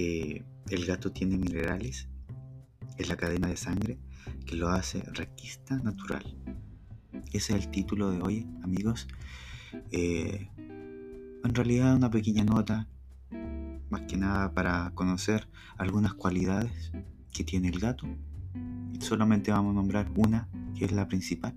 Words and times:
Eh, 0.00 0.44
el 0.70 0.86
gato 0.86 1.10
tiene 1.10 1.36
minerales 1.36 2.06
en 2.98 3.08
la 3.08 3.16
cadena 3.16 3.48
de 3.48 3.56
sangre 3.56 3.98
que 4.46 4.54
lo 4.54 4.68
hace 4.68 5.02
requista 5.02 5.76
natural. 5.78 6.22
Ese 7.32 7.56
es 7.56 7.64
el 7.64 7.68
título 7.72 8.12
de 8.12 8.22
hoy, 8.22 8.46
amigos. 8.62 9.08
Eh, 9.90 10.50
en 11.42 11.52
realidad 11.52 11.96
una 11.96 12.12
pequeña 12.12 12.44
nota, 12.44 12.86
más 13.90 14.02
que 14.02 14.16
nada 14.16 14.54
para 14.54 14.92
conocer 14.94 15.48
algunas 15.78 16.14
cualidades 16.14 16.92
que 17.32 17.42
tiene 17.42 17.66
el 17.66 17.80
gato. 17.80 18.06
Solamente 19.00 19.50
vamos 19.50 19.72
a 19.72 19.74
nombrar 19.74 20.12
una, 20.14 20.48
que 20.76 20.84
es 20.84 20.92
la 20.92 21.08
principal, 21.08 21.56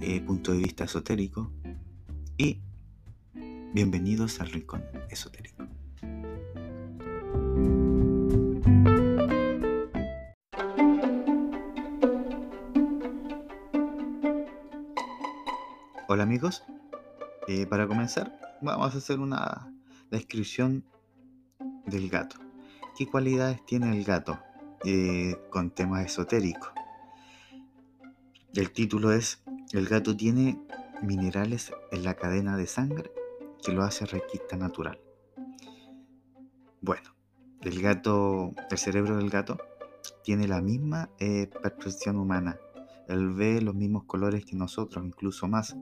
eh, 0.00 0.20
punto 0.20 0.52
de 0.52 0.58
vista 0.58 0.84
esotérico. 0.84 1.50
Y 2.36 2.60
bienvenidos 3.72 4.38
al 4.42 4.50
Rincón 4.50 4.84
Esotérico. 5.08 5.57
Hola 16.10 16.22
amigos, 16.22 16.64
eh, 17.48 17.66
para 17.66 17.86
comenzar 17.86 18.40
vamos 18.62 18.94
a 18.94 18.96
hacer 18.96 19.20
una 19.20 19.70
descripción 20.10 20.86
del 21.84 22.08
gato. 22.08 22.36
¿Qué 22.96 23.06
cualidades 23.06 23.62
tiene 23.66 23.94
el 23.94 24.04
gato 24.04 24.38
eh, 24.86 25.36
con 25.50 25.70
temas 25.70 26.06
esotéricos? 26.06 26.70
El 28.54 28.70
título 28.70 29.12
es 29.12 29.42
El 29.72 29.86
gato 29.86 30.16
tiene 30.16 30.58
minerales 31.02 31.72
en 31.92 32.04
la 32.04 32.14
cadena 32.14 32.56
de 32.56 32.66
sangre 32.66 33.12
que 33.62 33.72
lo 33.72 33.82
hace 33.82 34.06
requista 34.06 34.56
natural. 34.56 34.98
Bueno, 36.80 37.14
el 37.60 37.82
gato, 37.82 38.54
el 38.70 38.78
cerebro 38.78 39.18
del 39.18 39.28
gato 39.28 39.58
tiene 40.24 40.48
la 40.48 40.62
misma 40.62 41.10
eh, 41.18 41.50
humana 42.14 42.58
él 43.08 43.32
ve 43.32 43.60
los 43.62 43.74
mismos 43.74 44.04
colores 44.04 44.44
que 44.44 44.54
nosotros, 44.54 45.04
incluso 45.04 45.48
más. 45.48 45.76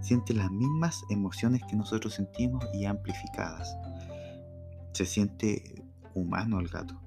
Siente 0.00 0.32
las 0.32 0.50
mismas 0.50 1.04
emociones 1.10 1.62
que 1.68 1.76
nosotros 1.76 2.14
sentimos 2.14 2.64
y 2.72 2.84
amplificadas. 2.84 3.76
Se 4.92 5.04
siente 5.04 5.84
humano 6.14 6.60
el 6.60 6.68
gato. 6.68 7.00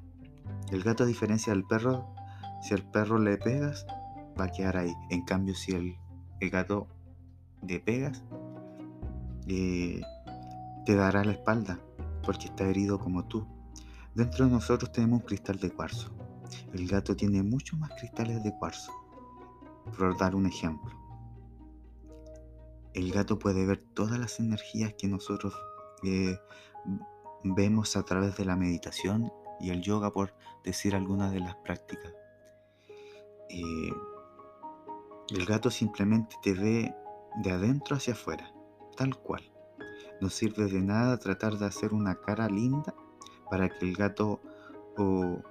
El 0.71 0.83
gato, 0.83 1.03
a 1.03 1.07
diferencia 1.07 1.53
del 1.53 1.63
perro, 1.63 2.13
si 2.61 2.73
al 2.73 2.83
perro 2.91 3.17
le 3.17 3.37
pegas, 3.37 3.85
va 4.39 4.45
a 4.45 4.49
quedar 4.49 4.75
ahí. 4.75 4.93
En 5.09 5.23
cambio, 5.23 5.55
si 5.55 5.71
el, 5.71 5.95
gato 6.49 6.87
le 7.65 7.79
pegas, 7.79 8.23
eh, 9.47 10.01
te 10.85 10.95
dará 10.95 11.23
la 11.23 11.31
espalda 11.31 11.79
porque 12.23 12.47
está 12.47 12.65
herido 12.65 12.99
como 12.99 13.23
tú. 13.25 13.47
Dentro 14.15 14.45
de 14.45 14.51
nosotros 14.51 14.91
tenemos 14.91 15.21
un 15.21 15.25
cristal 15.25 15.59
de 15.59 15.71
cuarzo. 15.71 16.11
El 16.73 16.87
gato 16.87 17.15
tiene 17.15 17.41
muchos 17.41 17.79
más 17.79 17.91
cristales 17.91 18.43
de 18.43 18.53
cuarzo 18.57 19.00
por 19.85 20.17
dar 20.17 20.35
un 20.35 20.45
ejemplo. 20.45 20.91
El 22.93 23.11
gato 23.11 23.39
puede 23.39 23.65
ver 23.65 23.83
todas 23.93 24.19
las 24.19 24.39
energías 24.39 24.93
que 24.97 25.07
nosotros 25.07 25.53
eh, 26.03 26.37
vemos 27.43 27.95
a 27.95 28.03
través 28.03 28.35
de 28.37 28.45
la 28.45 28.55
meditación 28.55 29.31
y 29.59 29.69
el 29.69 29.81
yoga, 29.81 30.11
por 30.11 30.33
decir 30.63 30.95
algunas 30.95 31.31
de 31.31 31.39
las 31.39 31.55
prácticas. 31.57 32.13
Eh, 33.49 33.93
el 35.29 35.45
gato 35.45 35.69
simplemente 35.69 36.35
te 36.41 36.53
ve 36.53 36.93
de 37.37 37.51
adentro 37.51 37.95
hacia 37.95 38.13
afuera, 38.13 38.51
tal 38.97 39.15
cual. 39.17 39.51
No 40.19 40.29
sirve 40.29 40.65
de 40.65 40.81
nada 40.81 41.17
tratar 41.17 41.57
de 41.57 41.65
hacer 41.65 41.93
una 41.93 42.15
cara 42.15 42.47
linda 42.47 42.93
para 43.49 43.69
que 43.69 43.85
el 43.85 43.95
gato 43.95 44.41
o, 44.97 45.41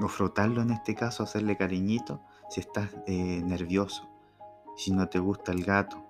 o 0.00 0.08
frotarlo 0.08 0.62
en 0.62 0.70
este 0.70 0.94
caso, 0.94 1.22
hacerle 1.22 1.56
cariñito, 1.56 2.22
si 2.52 2.60
estás 2.60 2.90
eh, 3.06 3.40
nervioso, 3.42 4.06
si 4.76 4.90
no 4.90 5.08
te 5.08 5.18
gusta 5.18 5.52
el 5.52 5.64
gato, 5.64 6.04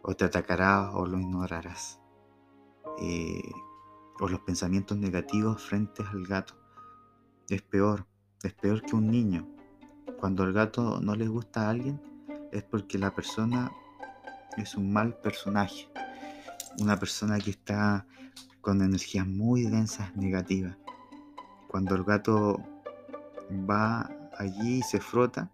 o 0.00 0.16
te 0.16 0.24
atacará 0.24 0.92
o 0.92 1.04
lo 1.04 1.18
ignorarás, 1.18 2.00
eh, 3.02 3.52
o 4.18 4.28
los 4.28 4.40
pensamientos 4.40 4.96
negativos 4.96 5.62
frente 5.62 6.02
al 6.02 6.26
gato. 6.26 6.54
Es 7.50 7.60
peor, 7.60 8.06
es 8.42 8.54
peor 8.54 8.80
que 8.80 8.96
un 8.96 9.10
niño. 9.10 9.46
Cuando 10.18 10.44
el 10.44 10.54
gato 10.54 11.02
no 11.02 11.14
le 11.16 11.28
gusta 11.28 11.66
a 11.66 11.70
alguien 11.70 12.00
es 12.50 12.62
porque 12.62 12.98
la 12.98 13.14
persona 13.14 13.70
es 14.56 14.74
un 14.74 14.90
mal 14.90 15.20
personaje, 15.20 15.86
una 16.78 16.98
persona 16.98 17.38
que 17.38 17.50
está 17.50 18.06
con 18.62 18.80
energías 18.80 19.26
muy 19.26 19.64
densas 19.64 20.16
negativas. 20.16 20.78
Cuando 21.68 21.94
el 21.94 22.04
gato 22.04 22.58
va 23.68 24.16
allí 24.40 24.82
se 24.82 25.00
frota. 25.00 25.50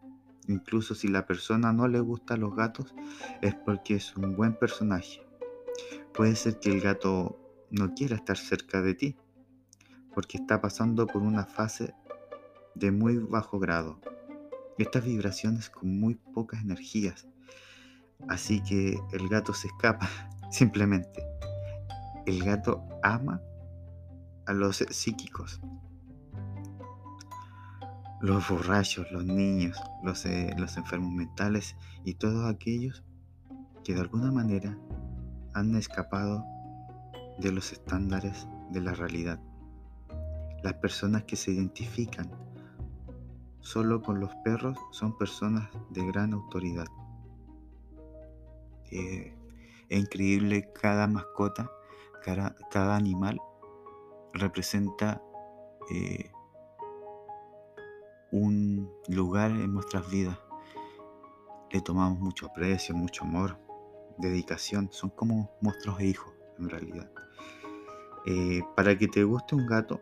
Incluso 0.47 0.95
si 0.95 1.09
la 1.09 1.27
persona 1.27 1.73
no 1.73 1.89
le 1.89 1.99
gusta 1.99 2.35
a 2.35 2.37
los 2.37 2.55
gatos, 2.55 2.95
es 3.43 3.55
porque 3.55 3.97
es 3.97 4.17
un 4.17 4.37
buen 4.37 4.55
personaje. 4.55 5.27
Puede 6.15 6.37
ser 6.37 6.61
que 6.61 6.71
el 6.71 6.81
gato 6.81 7.37
no 7.71 7.95
quiera 7.95 8.15
estar 8.15 8.37
cerca 8.37 8.81
de 8.81 8.95
ti, 8.95 9.17
porque 10.15 10.39
está 10.39 10.61
pasando 10.61 11.07
por 11.09 11.23
una 11.23 11.45
fase 11.45 11.95
de 12.77 12.93
muy 12.93 13.19
bajo 13.19 13.59
grado. 13.59 14.01
Estas 14.79 15.05
vibraciones 15.05 15.69
con 15.69 15.99
muy 15.99 16.15
pocas 16.15 16.63
energías. 16.63 17.27
Así 18.29 18.63
que 18.63 19.01
el 19.13 19.29
gato 19.29 19.53
se 19.53 19.67
escapa, 19.67 20.09
simplemente. 20.53 21.25
El 22.25 22.45
gato 22.45 22.87
ama 23.03 23.43
a 24.47 24.53
los 24.53 24.77
psíquicos, 24.77 25.61
los 28.21 28.49
borrachos, 28.49 29.11
los 29.13 29.25
niños, 29.25 29.79
eh, 30.25 30.55
los, 30.57 30.77
enfermos 30.77 31.13
mentales 31.13 31.77
y 32.05 32.15
todos 32.15 32.47
aquellos 32.47 33.05
que 33.85 33.95
de 33.95 34.01
alguna 34.01 34.33
manera 34.33 34.77
han 35.55 35.75
escapado 35.75 36.45
de 37.39 37.53
los 37.53 37.73
estándares 37.73 38.49
de 38.71 38.81
la 38.81 38.95
realidad. 38.95 39.41
Las 40.63 40.75
personas 40.75 41.25
que 41.25 41.37
se 41.37 41.53
identifican 41.53 42.31
solo 43.61 44.03
con 44.03 44.21
los 44.21 44.35
perros 44.45 44.79
son 44.91 45.17
personas 45.19 45.69
de 45.91 46.07
gran 46.07 46.33
autoridad. 46.33 46.87
Eh, 48.91 49.37
es 49.89 50.01
increíble 50.01 50.71
cada 50.81 51.07
mascota, 51.07 51.71
cada, 52.71 52.97
animal 52.97 53.41
representa 54.33 55.23
eh, 55.93 56.31
un 58.31 58.91
lugar 59.09 59.51
en 59.51 59.73
nuestras 59.73 60.11
vidas. 60.11 60.39
Le 61.71 61.81
tomamos 61.81 62.19
mucho 62.19 62.47
aprecio, 62.47 62.95
mucho 62.95 63.25
amor, 63.25 63.59
dedicación. 64.19 64.89
Son 64.93 65.11
como 65.11 65.51
nuestros 65.61 66.01
hijos, 66.01 66.33
en 66.59 66.69
realidad. 66.69 67.11
Eh, 68.25 68.63
para 68.75 68.97
que 68.97 69.09
te 69.09 69.25
guste 69.25 69.55
un 69.55 69.67
gato, 69.67 70.01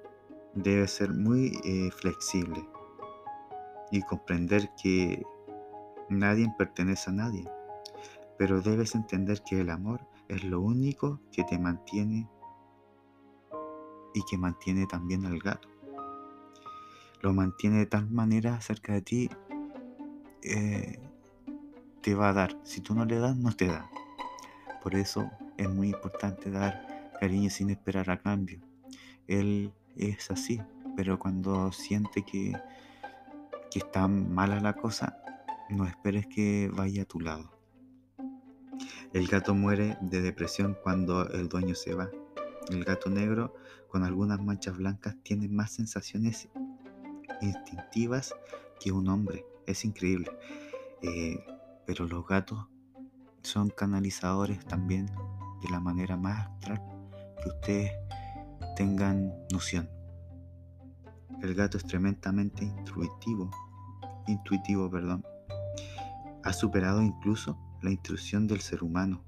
debe 0.55 0.87
ser 0.89 1.13
muy 1.13 1.59
eh, 1.65 1.91
flexible 1.91 2.67
y 3.91 4.03
comprender 4.03 4.71
que 4.83 5.23
nadie 6.09 6.53
pertenece 6.57 7.11
a 7.11 7.15
nadie. 7.15 7.45
Pero 8.39 8.61
debes 8.61 8.95
entender 8.95 9.43
que 9.43 9.61
el 9.61 9.71
amor 9.71 10.07
es 10.29 10.43
lo 10.45 10.61
único 10.61 11.21
que 11.33 11.45
te 11.45 11.59
mantiene 11.59 12.29
y 14.15 14.23
que 14.31 14.39
mantiene 14.39 14.87
también 14.87 15.27
al 15.27 15.39
gato 15.39 15.74
lo 17.25 17.33
mantiene 17.33 17.79
de 17.79 17.87
tal 17.87 18.11
manera 18.11 18.61
cerca 18.61 18.93
de 18.93 19.01
ti, 19.01 19.31
eh, 20.43 21.01
te 22.03 22.15
va 22.15 22.29
a 22.29 22.33
dar. 22.35 22.61
Si 22.65 22.83
tú 22.83 22.95
no 22.95 23.07
le 23.07 23.19
das, 23.19 23.35
no 23.35 23.51
te 23.53 23.67
da. 23.67 23.89
Por 24.83 24.95
eso 24.95 25.31
es 25.57 25.71
muy 25.71 25.89
importante 25.89 26.51
dar 26.51 27.13
cariño 27.19 27.48
sin 27.48 27.71
esperar 27.71 28.10
a 28.10 28.19
cambio. 28.19 28.60
Él 29.27 29.72
es 29.97 30.31
así, 30.31 30.60
pero 30.97 31.19
cuando 31.19 31.72
siente 31.72 32.22
que, 32.25 32.53
que 33.71 33.78
está 33.78 34.07
mala 34.07 34.60
la 34.60 34.75
cosa, 34.75 35.16
no 35.71 35.87
esperes 35.87 36.27
que 36.27 36.71
vaya 36.75 37.03
a 37.03 37.07
tu 37.07 37.21
lado. 37.21 37.59
El 39.15 39.28
gato 39.28 39.54
muere 39.54 39.97
de 40.03 40.21
depresión 40.21 40.77
cuando 40.83 41.27
el 41.31 41.48
dueño 41.48 41.75
se 41.75 41.95
va. 41.95 42.10
El 42.69 42.84
gato 42.84 43.09
negro 43.09 43.54
con 43.89 44.04
algunas 44.04 44.43
manchas 44.43 44.77
blancas 44.77 45.16
tiene 45.22 45.48
más 45.48 45.72
sensaciones 45.72 46.51
instintivas 47.45 48.35
que 48.81 48.93
un 48.93 49.09
hombre. 49.09 49.45
Es 49.67 49.85
increíble. 49.85 50.31
Eh, 51.03 51.45
pero 51.87 52.07
los 52.07 52.27
gatos 52.27 52.67
son 53.43 53.71
canalizadores 53.71 54.65
también 54.65 55.07
de 55.63 55.71
la 55.71 55.81
manera 55.81 56.17
más 56.17 56.49
astral 56.49 56.83
que 57.43 57.49
ustedes 57.49 57.93
tengan 58.77 59.33
noción. 59.51 59.89
El 61.43 61.55
gato 61.55 61.77
es 61.77 61.85
tremendamente 61.85 62.65
intuitivo, 62.65 63.51
intuitivo, 64.27 64.91
perdón. 64.91 65.25
Ha 66.43 66.53
superado 66.53 67.03
incluso 67.03 67.59
la 67.83 67.91
instrucción 67.91 68.47
del 68.47 68.61
ser 68.61 68.83
humano. 68.83 69.23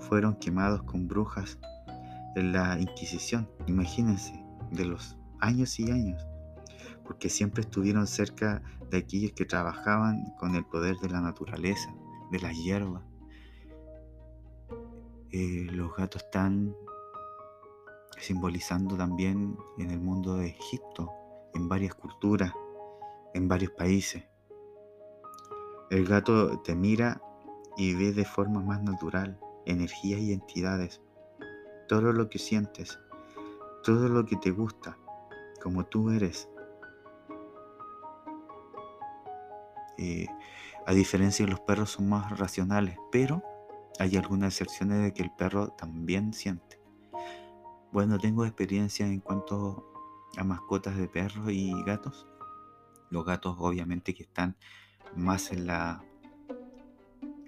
Fueron 0.00 0.36
quemados 0.36 0.82
con 0.84 1.06
brujas 1.06 1.58
la 2.42 2.78
Inquisición, 2.78 3.48
imagínense, 3.66 4.44
de 4.70 4.84
los 4.84 5.16
años 5.40 5.78
y 5.80 5.90
años, 5.90 6.26
porque 7.06 7.28
siempre 7.28 7.62
estuvieron 7.62 8.06
cerca 8.06 8.62
de 8.90 8.98
aquellos 8.98 9.32
que 9.32 9.44
trabajaban 9.44 10.24
con 10.38 10.54
el 10.54 10.64
poder 10.64 10.96
de 10.96 11.08
la 11.08 11.20
naturaleza, 11.20 11.94
de 12.30 12.40
las 12.40 12.56
hierbas. 12.56 13.02
Eh, 15.30 15.66
los 15.70 15.94
gatos 15.94 16.22
están 16.24 16.74
simbolizando 18.18 18.96
también 18.96 19.56
en 19.78 19.90
el 19.90 20.00
mundo 20.00 20.36
de 20.36 20.48
Egipto, 20.48 21.10
en 21.54 21.68
varias 21.68 21.94
culturas, 21.94 22.52
en 23.34 23.48
varios 23.48 23.72
países. 23.72 24.24
El 25.90 26.06
gato 26.06 26.60
te 26.60 26.74
mira 26.74 27.20
y 27.76 27.94
ve 27.94 28.12
de 28.12 28.24
forma 28.24 28.60
más 28.60 28.82
natural 28.82 29.38
energías 29.66 30.20
y 30.20 30.32
entidades, 30.32 31.02
todo 31.88 32.12
lo 32.12 32.30
que 32.30 32.38
sientes, 32.38 32.98
todo 33.82 34.08
lo 34.08 34.24
que 34.24 34.36
te 34.36 34.50
gusta, 34.50 34.96
como 35.62 35.84
tú 35.84 36.10
eres. 36.10 36.48
Eh, 39.98 40.26
a 40.86 40.92
diferencia 40.92 41.44
de 41.44 41.50
los 41.50 41.60
perros 41.60 41.90
son 41.90 42.08
más 42.08 42.38
racionales, 42.38 42.96
pero 43.10 43.42
hay 43.98 44.16
algunas 44.16 44.52
excepciones 44.52 45.02
de 45.02 45.12
que 45.12 45.22
el 45.22 45.30
perro 45.30 45.68
también 45.68 46.32
siente. 46.32 46.80
Bueno, 47.92 48.18
tengo 48.18 48.44
experiencia 48.44 49.06
en 49.06 49.20
cuanto 49.20 49.92
a 50.36 50.44
mascotas 50.44 50.96
de 50.96 51.08
perros 51.08 51.50
y 51.50 51.72
gatos. 51.84 52.26
Los 53.10 53.24
gatos 53.24 53.56
obviamente 53.58 54.14
que 54.14 54.24
están 54.24 54.56
más 55.14 55.50
en 55.50 55.66
la, 55.66 56.04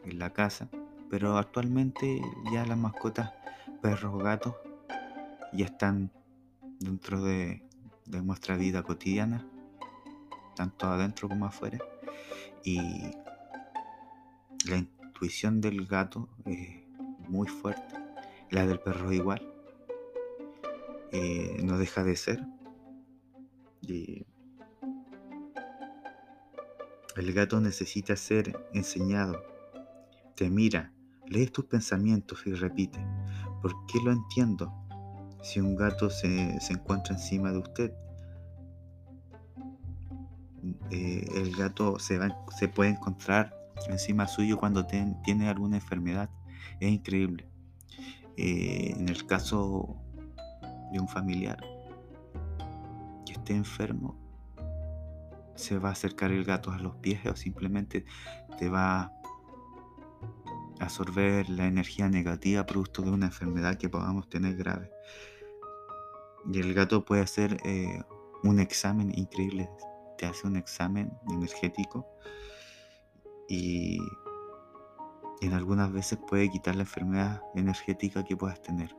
en 0.04 0.18
la 0.18 0.32
casa, 0.32 0.70
pero 1.10 1.36
actualmente 1.36 2.20
ya 2.52 2.64
las 2.64 2.78
mascotas 2.78 3.32
perros 3.82 4.14
o 4.14 4.18
gatos 4.18 4.54
ya 5.52 5.66
están 5.66 6.10
dentro 6.80 7.22
de, 7.22 7.62
de 8.06 8.22
nuestra 8.22 8.56
vida 8.56 8.82
cotidiana, 8.82 9.46
tanto 10.56 10.86
adentro 10.86 11.28
como 11.28 11.46
afuera. 11.46 11.78
Y 12.64 13.12
la 14.68 14.76
intuición 14.76 15.60
del 15.60 15.86
gato 15.86 16.28
es 16.44 16.84
muy 17.28 17.48
fuerte, 17.48 17.94
la 18.50 18.66
del 18.66 18.80
perro 18.80 19.12
igual. 19.12 19.42
Eh, 21.12 21.60
no 21.64 21.78
deja 21.78 22.04
de 22.04 22.16
ser. 22.16 22.44
El 27.16 27.32
gato 27.32 27.60
necesita 27.60 28.14
ser 28.16 28.68
enseñado. 28.74 29.42
Te 30.36 30.50
mira, 30.50 30.92
lee 31.26 31.46
tus 31.46 31.64
pensamientos 31.64 32.46
y 32.46 32.52
repite. 32.52 32.98
¿Por 33.62 33.74
qué 33.86 33.98
lo 34.04 34.12
entiendo? 34.12 34.72
Si 35.42 35.60
un 35.60 35.74
gato 35.74 36.10
se, 36.10 36.60
se 36.60 36.74
encuentra 36.74 37.14
encima 37.14 37.50
de 37.50 37.58
usted, 37.58 37.92
eh, 40.90 41.26
el 41.34 41.54
gato 41.56 41.98
se, 41.98 42.18
va, 42.18 42.36
se 42.56 42.68
puede 42.68 42.90
encontrar 42.90 43.54
encima 43.88 44.26
suyo 44.26 44.56
cuando 44.56 44.86
tiene 44.86 45.48
alguna 45.48 45.76
enfermedad. 45.76 46.30
Es 46.80 46.90
increíble. 46.90 47.48
Eh, 48.36 48.94
en 48.96 49.08
el 49.08 49.26
caso 49.26 49.96
de 50.92 51.00
un 51.00 51.08
familiar 51.08 51.58
que 53.26 53.32
esté 53.32 53.54
enfermo, 53.54 54.16
se 55.56 55.76
va 55.78 55.88
a 55.88 55.92
acercar 55.92 56.30
el 56.30 56.44
gato 56.44 56.70
a 56.70 56.78
los 56.78 56.94
pies 56.96 57.26
o 57.26 57.34
simplemente 57.34 58.04
te 58.58 58.68
va 58.68 59.00
a 59.00 59.12
absorber 60.78 61.48
la 61.50 61.66
energía 61.66 62.08
negativa 62.08 62.64
producto 62.64 63.02
de 63.02 63.10
una 63.10 63.26
enfermedad 63.26 63.76
que 63.76 63.88
podamos 63.88 64.28
tener 64.28 64.56
grave. 64.56 64.92
Y 66.52 66.60
el 66.60 66.74
gato 66.74 67.04
puede 67.04 67.22
hacer 67.22 67.56
eh, 67.64 68.00
un 68.44 68.60
examen 68.60 69.12
increíble, 69.18 69.68
te 70.18 70.26
hace 70.26 70.46
un 70.46 70.56
examen 70.56 71.10
energético 71.30 72.06
y 73.48 73.98
en 75.40 75.54
algunas 75.54 75.90
veces 75.92 76.18
puede 76.28 76.50
quitar 76.50 76.76
la 76.76 76.82
enfermedad 76.82 77.42
energética 77.54 78.24
que 78.24 78.36
puedas 78.36 78.60
tener. 78.60 78.94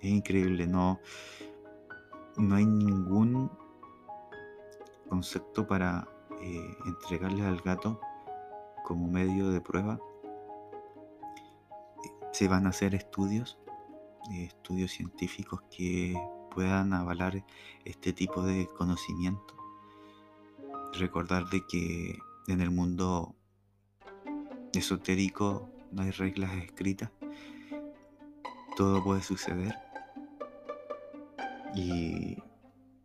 Es 0.00 0.10
increíble, 0.10 0.66
no, 0.66 1.00
no 2.36 2.54
hay 2.54 2.66
ningún 2.66 3.50
concepto 5.08 5.66
para 5.66 6.06
eh, 6.42 6.76
entregarle 6.86 7.44
al 7.44 7.60
gato 7.62 8.00
como 8.84 9.08
medio 9.08 9.50
de 9.50 9.60
prueba. 9.60 9.98
Se 12.32 12.48
van 12.48 12.66
a 12.66 12.70
hacer 12.70 12.94
estudios, 12.94 13.58
eh, 14.32 14.44
estudios 14.44 14.90
científicos 14.90 15.62
que 15.70 16.14
puedan 16.50 16.92
avalar 16.92 17.44
este 17.84 18.12
tipo 18.12 18.42
de 18.42 18.68
conocimiento. 18.76 19.63
Recordar 20.98 21.48
de 21.50 21.66
que 21.66 22.18
en 22.46 22.60
el 22.60 22.70
mundo 22.70 23.34
esotérico 24.72 25.70
no 25.90 26.02
hay 26.02 26.10
reglas 26.10 26.52
escritas, 26.54 27.10
todo 28.76 29.02
puede 29.02 29.22
suceder 29.22 29.74
y 31.74 32.36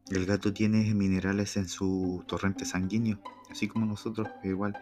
el 0.09 0.25
gato 0.25 0.53
tiene 0.53 0.94
minerales 0.94 1.57
en 1.57 1.68
su 1.68 2.24
torrente 2.27 2.65
sanguíneo, 2.65 3.19
así 3.50 3.68
como 3.68 3.86
nosotros, 3.86 4.27
igual. 4.44 4.77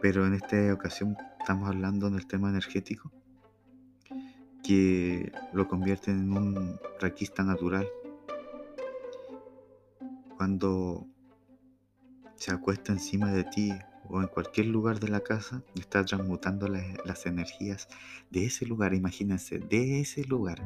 Pero 0.00 0.26
en 0.26 0.34
esta 0.34 0.72
ocasión 0.72 1.16
estamos 1.38 1.68
hablando 1.68 2.08
en 2.08 2.14
el 2.14 2.26
tema 2.26 2.48
energético, 2.48 3.10
que 4.62 5.32
lo 5.52 5.68
convierte 5.68 6.10
en 6.10 6.32
un 6.32 6.78
raquista 7.00 7.42
natural. 7.42 7.88
Cuando 10.36 11.06
se 12.40 12.50
acuesta 12.50 12.90
encima 12.92 13.30
de 13.30 13.44
ti 13.44 13.72
o 14.08 14.20
en 14.20 14.26
cualquier 14.26 14.66
lugar 14.66 14.98
de 14.98 15.06
la 15.06 15.20
casa, 15.20 15.62
está 15.76 16.04
transmutando 16.04 16.66
las 16.66 17.26
energías 17.26 17.86
de 18.30 18.46
ese 18.46 18.66
lugar, 18.66 18.92
imagínense, 18.92 19.60
de 19.60 20.00
ese 20.00 20.24
lugar 20.24 20.60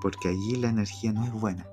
porque 0.00 0.28
allí 0.28 0.56
la 0.56 0.70
energía 0.70 1.12
no 1.12 1.24
es 1.24 1.32
buena. 1.32 1.66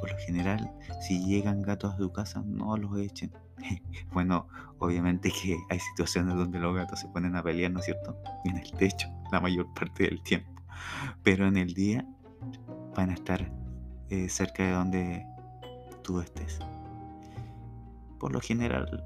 Por 0.00 0.10
lo 0.10 0.18
general, 0.18 0.70
si 1.00 1.24
llegan 1.24 1.62
gatos 1.62 1.94
a 1.94 1.98
tu 1.98 2.12
casa, 2.12 2.42
no 2.44 2.76
los 2.76 2.98
echen. 2.98 3.32
bueno, 4.12 4.48
obviamente 4.78 5.30
que 5.30 5.56
hay 5.70 5.78
situaciones 5.78 6.34
donde 6.34 6.58
los 6.58 6.74
gatos 6.74 7.00
se 7.00 7.08
ponen 7.08 7.36
a 7.36 7.42
pelear, 7.42 7.70
¿no 7.70 7.80
es 7.80 7.86
cierto? 7.86 8.18
En 8.44 8.56
el 8.56 8.70
techo, 8.72 9.08
la 9.30 9.40
mayor 9.40 9.72
parte 9.74 10.04
del 10.04 10.22
tiempo. 10.22 10.50
Pero 11.22 11.46
en 11.46 11.56
el 11.56 11.74
día 11.74 12.06
van 12.94 13.10
a 13.10 13.14
estar 13.14 13.50
eh, 14.10 14.28
cerca 14.28 14.64
de 14.64 14.70
donde 14.70 15.26
tú 16.02 16.20
estés. 16.20 16.58
Por 18.18 18.32
lo 18.32 18.40
general, 18.40 19.04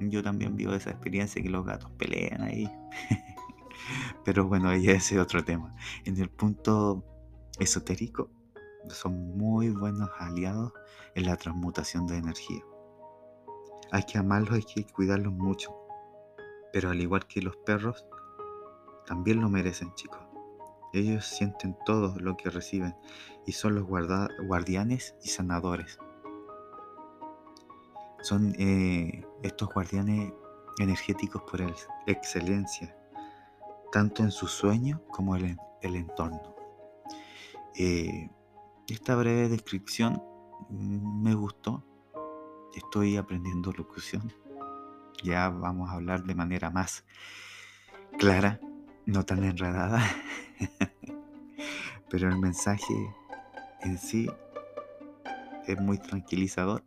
yo 0.00 0.22
también 0.22 0.56
vivo 0.56 0.72
esa 0.72 0.90
experiencia 0.90 1.42
que 1.42 1.48
los 1.48 1.64
gatos 1.64 1.90
pelean 1.92 2.42
ahí. 2.42 2.70
Pero 4.24 4.46
bueno, 4.46 4.68
ahí 4.68 4.88
ese 4.88 5.16
es 5.16 5.20
otro 5.20 5.44
tema. 5.44 5.74
En 6.04 6.20
el 6.20 6.28
punto 6.28 7.04
esotérico 7.58 8.30
son 8.88 9.36
muy 9.36 9.70
buenos 9.70 10.10
aliados 10.18 10.72
en 11.14 11.26
la 11.26 11.36
transmutación 11.36 12.06
de 12.06 12.18
energía. 12.18 12.62
Hay 13.90 14.02
que 14.04 14.18
amarlos, 14.18 14.52
hay 14.52 14.62
que 14.62 14.84
cuidarlos 14.84 15.32
mucho. 15.32 15.74
Pero 16.72 16.90
al 16.90 17.00
igual 17.00 17.26
que 17.26 17.40
los 17.40 17.56
perros, 17.58 18.04
también 19.06 19.40
lo 19.40 19.48
merecen, 19.48 19.94
chicos. 19.94 20.20
Ellos 20.92 21.24
sienten 21.24 21.76
todo 21.84 22.14
lo 22.18 22.36
que 22.36 22.50
reciben 22.50 22.94
y 23.46 23.52
son 23.52 23.74
los 23.74 23.84
guardianes 23.86 25.14
y 25.22 25.28
sanadores. 25.28 25.98
Son 28.22 28.54
eh, 28.58 29.24
estos 29.42 29.68
guardianes 29.68 30.32
energéticos 30.78 31.42
por 31.42 31.60
excelencia, 32.06 32.96
tanto 33.92 34.22
en 34.22 34.30
su 34.30 34.46
sueño 34.46 35.02
como 35.10 35.36
en 35.36 35.58
el 35.82 35.96
entorno. 35.96 36.54
Eh, 37.74 38.30
esta 38.88 39.14
breve 39.14 39.48
descripción 39.48 40.22
me 40.70 41.34
gustó. 41.34 41.84
Estoy 42.74 43.16
aprendiendo 43.16 43.72
locución. 43.72 44.32
Ya 45.22 45.48
vamos 45.48 45.90
a 45.90 45.94
hablar 45.94 46.24
de 46.24 46.34
manera 46.34 46.70
más 46.70 47.04
clara, 48.18 48.60
no 49.06 49.24
tan 49.24 49.44
enredada. 49.44 50.02
Pero 52.10 52.28
el 52.28 52.38
mensaje 52.38 52.94
en 53.80 53.98
sí 53.98 54.28
es 55.66 55.80
muy 55.80 55.98
tranquilizador, 55.98 56.82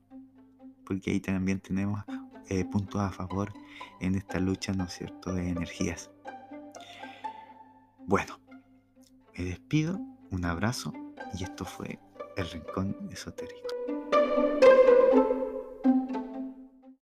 porque 0.91 1.11
ahí 1.11 1.21
también 1.21 1.61
tenemos 1.61 2.03
eh, 2.49 2.65
puntos 2.65 2.99
a 2.99 3.11
favor 3.11 3.53
en 4.01 4.15
esta 4.15 4.41
lucha, 4.41 4.73
¿no 4.73 4.83
es 4.83 4.91
cierto?, 4.91 5.33
de 5.33 5.47
energías. 5.47 6.11
Bueno, 7.99 8.41
me 9.37 9.45
despido 9.45 10.01
un 10.31 10.43
abrazo 10.43 10.91
y 11.39 11.45
esto 11.45 11.63
fue 11.63 11.97
El 12.35 12.49
Rincón 12.49 12.97
Esotérico. 13.09 13.69